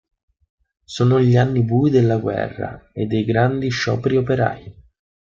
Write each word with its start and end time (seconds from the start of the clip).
Sono 0.83 1.19
gli 1.21 1.35
anni 1.37 1.61
bui 1.63 1.91
della 1.91 2.17
guerra 2.17 2.89
e 2.91 3.05
dei 3.05 3.23
grandi 3.23 3.69
scioperi 3.69 4.17
operai. 4.17 4.75